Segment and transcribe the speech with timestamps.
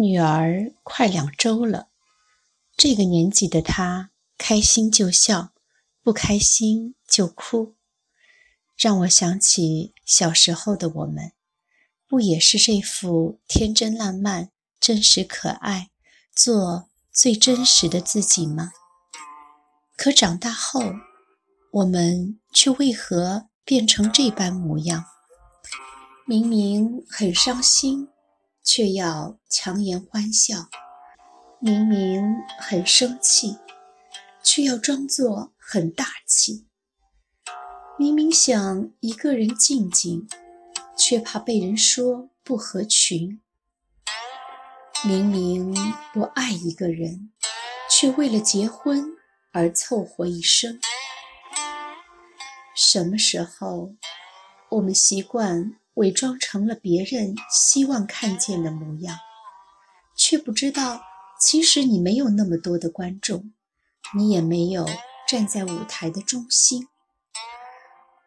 [0.00, 1.88] 女儿快两周了，
[2.74, 5.52] 这个年纪的她，开心就笑，
[6.02, 7.74] 不开心就哭，
[8.78, 11.32] 让我想起小时候的我们，
[12.08, 14.50] 不也是这副天真烂漫、
[14.80, 15.90] 真实可爱，
[16.34, 18.72] 做最真实的自己吗？
[19.98, 20.80] 可长大后，
[21.72, 25.04] 我们却为何变成这般模样？
[26.26, 28.08] 明明很伤心，
[28.72, 30.68] 却要强颜欢笑；
[31.58, 32.22] 明明
[32.60, 33.58] 很生气，
[34.44, 36.66] 却要装作很大气；
[37.98, 40.28] 明明想一个人静静，
[40.96, 43.40] 却怕被人说不合群；
[45.04, 45.74] 明明
[46.12, 47.32] 不爱一个人，
[47.90, 49.16] 却为了结婚
[49.50, 50.78] 而凑合一生。
[52.76, 53.96] 什么时候，
[54.70, 55.74] 我们习惯？
[56.00, 59.18] 伪装成了别人希望看见的模样，
[60.16, 61.02] 却不知道，
[61.38, 63.52] 其实你没有那么多的观众，
[64.16, 64.86] 你也没有
[65.28, 66.88] 站在舞台的中心。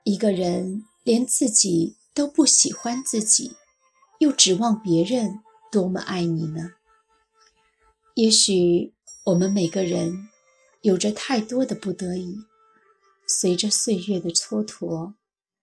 [0.04, 3.56] 一个人连自己都不喜欢自己，
[4.20, 5.40] 又指望别人
[5.72, 6.74] 多么爱你呢？
[8.14, 8.94] 也许
[9.24, 10.30] 我们每个人
[10.82, 12.38] 有着太多的不得已，
[13.28, 15.16] 随着岁月的蹉跎，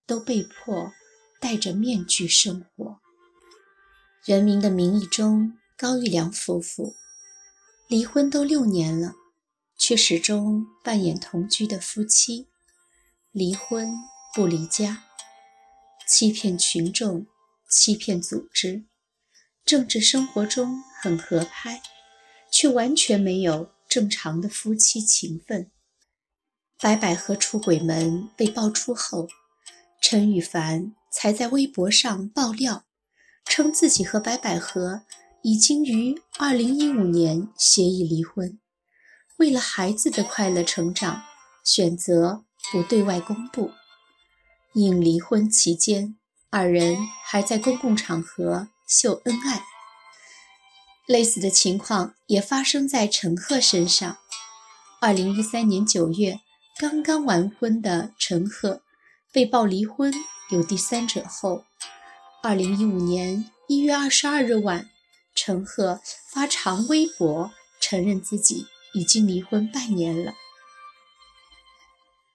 [0.05, 0.92] 都被迫。
[1.41, 2.84] 戴着面具生活，
[4.27, 6.94] 《人民的名义》中，高育良夫妇
[7.88, 9.14] 离婚都六年了，
[9.78, 12.46] 却始终扮演同居的夫妻，
[13.33, 13.90] 离婚
[14.34, 15.05] 不离家，
[16.06, 17.27] 欺骗群众，
[17.70, 18.84] 欺骗组织，
[19.64, 21.80] 政治生活中很合拍，
[22.52, 25.70] 却完全没有正常的夫妻情分。
[26.78, 29.27] 白百合出轨门被爆出后，
[30.02, 30.95] 陈羽凡。
[31.10, 32.84] 才在微博上爆料，
[33.44, 35.02] 称自己和白百合
[35.42, 38.58] 已经于二零一五年协议离婚，
[39.38, 41.22] 为了孩子的快乐成长，
[41.64, 43.72] 选择不对外公布。
[44.72, 46.16] 因离婚期间，
[46.48, 49.64] 二人还在公共场合秀恩爱。
[51.08, 54.18] 类似的情况也发生在陈赫身上。
[55.00, 56.38] 二零一三年九月，
[56.78, 58.82] 刚刚完婚的陈赫
[59.33, 60.13] 被曝离婚。
[60.51, 61.64] 有第三者后，
[62.42, 64.91] 二零一五年一月二十二日晚，
[65.35, 66.01] 陈赫
[66.33, 70.33] 发长微博承认自己已经离婚半年了。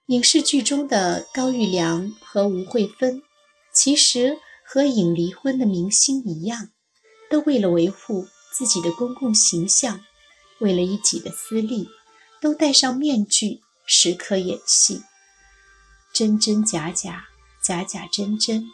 [0.06, 3.22] 影视剧中的高育良和吴慧芬，
[3.74, 6.70] 其实和影离婚的明星一样，
[7.28, 10.00] 都为了维护自己的公共形象，
[10.60, 11.88] 为了一己的私利，
[12.40, 15.02] 都戴上面具，时刻演戏，
[16.18, 17.26] 真真假假。
[17.62, 18.70] 假假真真，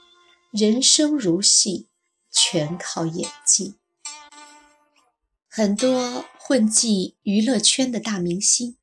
[0.53, 1.89] 人生如戏，
[2.31, 3.75] 全靠演技。
[5.49, 8.77] 很多混迹娱乐圈的大明星，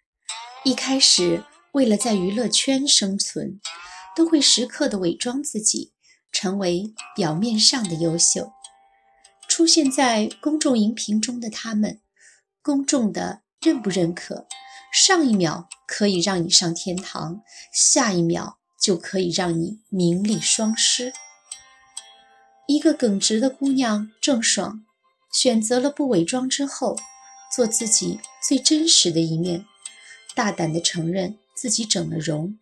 [0.66, 3.62] 一开始为了在娱乐圈生存，
[4.14, 5.94] 都会时刻的伪装自己，
[6.30, 8.52] 成为表面上的优秀。
[9.48, 12.02] 出现在公众荧屏中的他们，
[12.62, 14.46] 公众的认不认可？
[14.92, 17.42] 上一秒可以让你上天堂，
[17.74, 18.58] 下一秒。
[18.82, 21.12] 就可以让你名利双失。
[22.66, 24.86] 一个耿直的姑娘郑爽，
[25.34, 26.98] 选择了不伪装之后，
[27.54, 29.66] 做自己最真实的一面，
[30.34, 32.58] 大胆地承认自己整了容，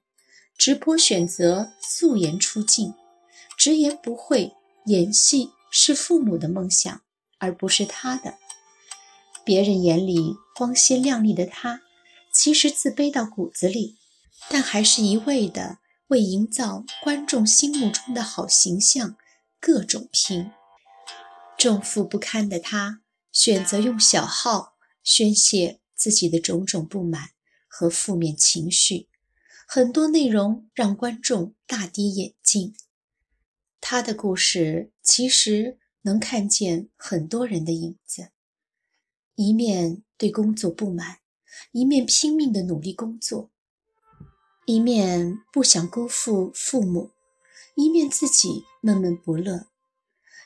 [0.58, 2.96] 直播选择素颜出镜，
[3.56, 4.54] 直言不讳，
[4.88, 7.00] 演戏是父母的梦想，
[7.38, 8.40] 而不是她的。
[9.46, 11.82] 别人眼里光鲜亮丽的她，
[12.40, 13.98] 其实自卑到骨子里，
[14.48, 15.80] 但还是一味的。
[16.10, 19.18] 为营造观众心目中的好形象，
[19.60, 20.52] 各种拼。
[21.58, 23.02] 重负不堪的他，
[23.32, 27.32] 选择用小号宣泄自己的种种不满
[27.68, 29.10] 和负面情绪，
[29.68, 32.76] 很多内容让观众大跌眼镜。
[33.82, 38.30] 他的故事其实能看见很多人的影子：
[39.36, 41.18] 一面对工作不满，
[41.72, 43.50] 一面拼命的努力工作。
[44.66, 47.12] 一面不想辜负父母，
[47.76, 49.68] 一面自己闷闷不乐；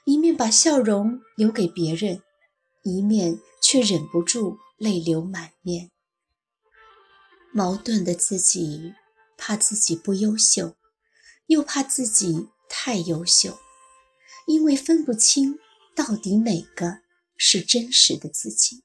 [0.06, 2.22] 一面把笑容留给别人，
[2.84, 5.90] 一面却忍不住泪流满面。
[7.52, 8.94] 矛盾的自己，
[9.38, 10.76] 怕自己不优秀，
[11.48, 13.58] 又怕自己太优秀，
[14.46, 15.58] 因为分不清
[15.96, 17.00] 到底哪个
[17.36, 18.84] 是真实的自己。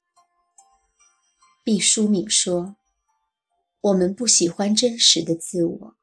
[1.67, 2.77] 毕淑敏说。
[3.81, 5.97] 我们不喜欢真实的自我，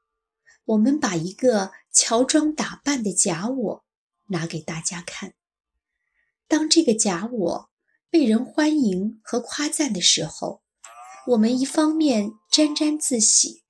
[0.66, 3.86] 我们把一个乔装打扮的假我
[4.26, 5.36] 拿给大家看。
[6.50, 7.70] 当这个假我
[8.10, 10.62] 被人欢迎和夸赞的时候，
[11.28, 13.64] 我们一方面沾沾自喜，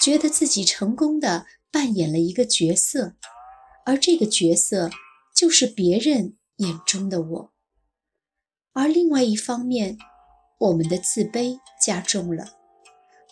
[0.00, 3.16] 觉得自己成功的扮演了一个角色，
[3.84, 4.90] 而这个角色
[5.36, 7.50] 就是别人眼中的我；
[8.72, 9.98] 而另外一方面，
[10.64, 12.54] 我们的自卑加重了。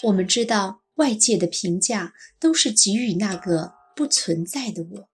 [0.02, 5.08] 我们知道外界的评价都是给予那个不存在的我，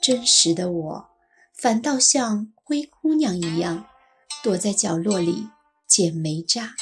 [0.00, 1.08] 真实的我
[1.54, 3.86] 反倒像灰姑娘一样。
[4.42, 5.50] 躲在角落里
[5.86, 6.74] 捡煤渣。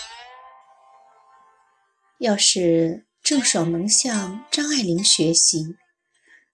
[2.19, 5.77] 要是郑爽能向张爱玲学习，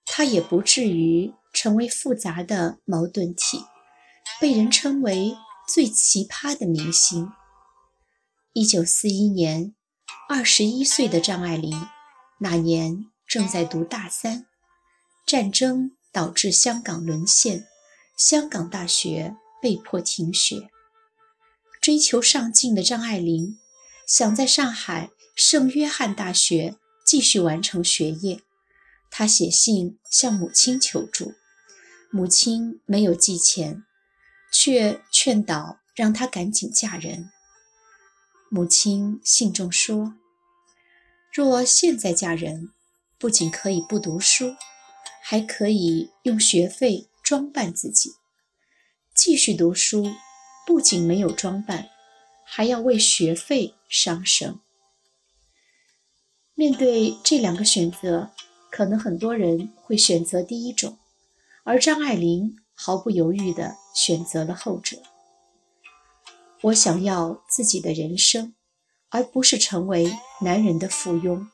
[0.05, 3.61] 她也不至于成为复杂的矛盾体，
[4.41, 7.33] 被人称为最奇葩的明星。
[8.53, 9.75] 一九四一年，
[10.29, 11.89] 二十一岁的张爱玲
[12.39, 14.47] 那年正在读大三，
[15.27, 17.67] 战争导致香港沦陷，
[18.17, 20.71] 香港大学被迫停学。
[21.81, 23.59] 追求上进的张爱玲
[24.07, 28.41] 想在上海圣约翰大学继续完成学业。
[29.11, 31.35] 她写信向母亲求助，
[32.11, 33.85] 母亲没有寄钱，
[34.53, 37.33] 却劝导让她赶紧嫁人。
[38.49, 40.15] 母亲信中说
[41.35, 42.71] ：“若现在嫁人，
[43.19, 44.55] 不仅可以不读书，
[45.21, 48.13] 还可以用学费装扮自己；
[49.17, 50.15] 继续读书。”
[50.65, 51.89] 不仅没有装扮，
[52.45, 54.61] 还要为学费伤神。
[56.55, 58.31] 面对这两个选择，
[58.71, 60.99] 可能很多人会选择第一种，
[61.65, 65.03] 而张爱玲毫不犹豫地选择了后者。
[66.63, 68.55] 我想要自己的人生，
[69.11, 71.49] 而不是成为男人的附庸。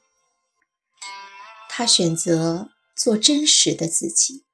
[1.69, 4.45] 她选择做真实的自己。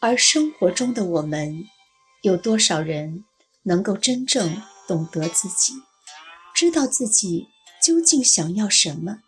[0.00, 1.68] 而生活中的我们，
[2.22, 3.24] 有多少人
[3.64, 5.74] 能够真正懂得自己，
[6.52, 7.48] 知道自己
[7.80, 9.18] 究竟想要什么？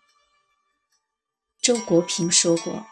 [1.61, 2.87] 周国平说过：“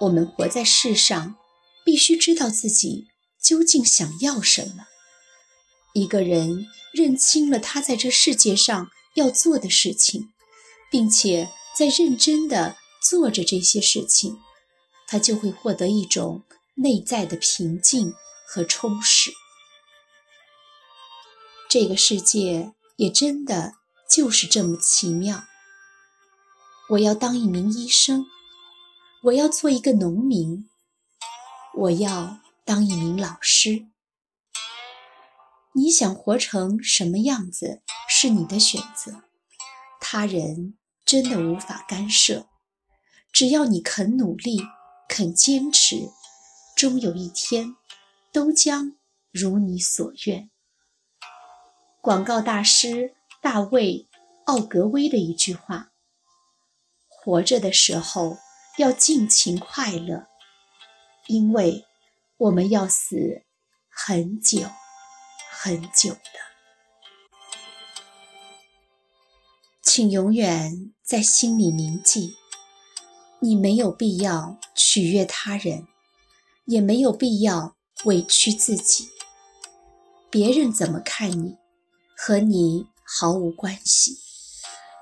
[0.00, 1.36] 我们活在世上，
[1.84, 3.07] 必须知道自己
[3.42, 4.86] 究竟想要什么。
[5.94, 10.32] 一个人认清了他在这世界上要做的事情，
[10.90, 14.38] 并且在认真的做着这些事情，
[15.06, 16.42] 他就会获得一种。”
[16.80, 18.14] 内在的平静
[18.46, 19.32] 和充实，
[21.68, 23.72] 这个世界也真的
[24.08, 25.42] 就是这么奇妙。
[26.90, 28.26] 我要当一名医生，
[29.24, 30.70] 我要做一个农民，
[31.74, 32.38] 我要
[32.68, 33.86] 当一名老师。
[35.72, 39.22] 你想活成什么样子是你的选择，
[39.98, 42.46] 他人真的无法干涉。
[43.32, 44.60] 只要你肯努力，
[45.08, 46.10] 肯坚持。
[46.76, 47.74] 终有一天，
[48.34, 48.98] 都将
[49.32, 50.50] 如你所愿。
[52.02, 54.06] 广告大师大卫·
[54.44, 55.92] 奥格威的一句话
[57.08, 58.36] ：“活着的时候
[58.76, 60.26] 要尽情快乐，
[61.28, 61.86] 因为
[62.38, 63.42] 我们要死
[63.90, 64.62] 很久
[65.50, 66.20] 很久的。”
[69.82, 72.34] 请永远在心里铭记：
[73.40, 75.86] 你没有必要取悦他人。
[76.68, 79.08] 也没有必要委屈自己。
[80.28, 81.56] 别人怎么看你，
[82.14, 84.18] 和你毫无关系。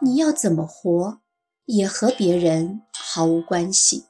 [0.00, 1.21] 你要怎么活，
[1.64, 4.05] 也和别人毫无关系。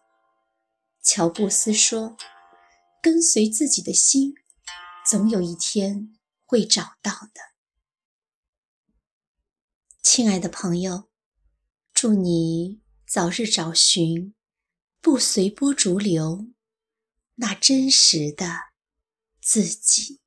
[1.02, 2.14] 乔布斯说
[3.07, 4.35] ：“跟随自己的心，
[5.09, 7.41] 总有一天会找到的。”
[10.03, 11.09] 亲爱的朋友，
[11.95, 14.35] 祝你早日找寻
[15.01, 16.53] 不随波逐流。
[17.37, 18.73] 那真实的
[19.41, 20.21] 自己。